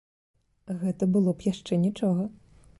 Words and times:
Гэта 0.85 1.03
было 1.17 1.35
б 1.37 1.47
яшчэ 1.53 1.73
нічога. 1.85 2.29